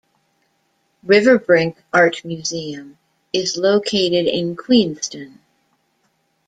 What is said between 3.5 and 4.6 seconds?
located in